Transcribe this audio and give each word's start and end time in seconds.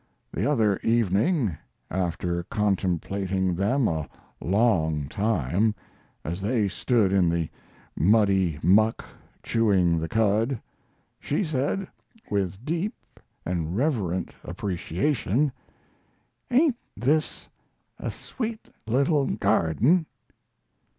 The 0.33 0.49
other 0.49 0.77
evening, 0.81 1.55
after 1.91 2.41
contemplating 2.45 3.53
them 3.53 3.87
a 3.87 4.09
long 4.41 5.07
time, 5.07 5.75
as 6.25 6.41
they 6.41 6.67
stood 6.67 7.13
in 7.13 7.29
the 7.29 7.49
muddy 7.95 8.57
muck 8.63 9.05
chewing 9.43 9.99
the 9.99 10.07
cud, 10.09 10.59
she 11.19 11.43
said, 11.43 11.87
with 12.31 12.65
deep 12.65 12.95
and 13.45 13.77
reverent 13.77 14.33
appreciation, 14.43 15.51
"Ain't 16.49 16.77
this 16.97 17.47
a 17.99 18.09
sweet 18.09 18.69
little 18.87 19.27
garden?" 19.27 20.07